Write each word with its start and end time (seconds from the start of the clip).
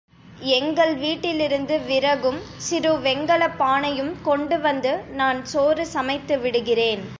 எங்கள் 0.51 0.93
வீட்டிலிருந்து 0.95 1.79
விறகும் 1.81 2.39
சிறு 2.57 2.93
வெங்கலப்பானையும் 2.99 4.21
கொண்டு 4.21 4.59
வந்து, 4.59 4.93
நான் 5.13 5.45
சோறு 5.45 5.85
சமைத்து 5.87 6.37
விடுகிறேன். 6.39 7.05